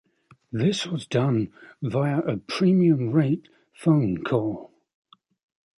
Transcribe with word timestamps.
This 0.51 0.87
was 0.87 1.05
done 1.05 1.53
via 1.79 2.21
a 2.21 2.37
premium 2.37 3.11
rate 3.11 3.47
phone 3.71 4.23
call. 4.23 4.71